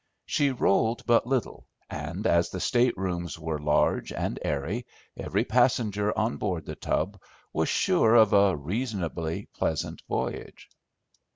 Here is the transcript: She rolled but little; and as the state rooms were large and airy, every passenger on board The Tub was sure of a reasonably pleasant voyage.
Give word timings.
She 0.25 0.49
rolled 0.49 1.05
but 1.05 1.27
little; 1.27 1.67
and 1.87 2.25
as 2.25 2.49
the 2.49 2.59
state 2.59 2.97
rooms 2.97 3.37
were 3.37 3.59
large 3.59 4.11
and 4.11 4.39
airy, 4.41 4.87
every 5.15 5.43
passenger 5.45 6.11
on 6.17 6.37
board 6.37 6.65
The 6.65 6.73
Tub 6.75 7.21
was 7.53 7.69
sure 7.69 8.15
of 8.15 8.33
a 8.33 8.55
reasonably 8.55 9.47
pleasant 9.53 10.01
voyage. 10.09 10.71